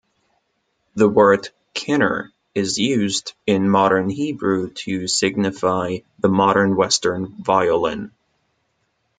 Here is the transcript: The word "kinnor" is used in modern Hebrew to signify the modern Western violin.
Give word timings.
The 0.95 1.07
word 1.07 1.49
"kinnor" 1.75 2.29
is 2.55 2.79
used 2.79 3.33
in 3.45 3.69
modern 3.69 4.09
Hebrew 4.09 4.71
to 4.87 5.07
signify 5.07 5.97
the 6.17 6.27
modern 6.27 6.75
Western 6.75 7.35
violin. 7.43 8.11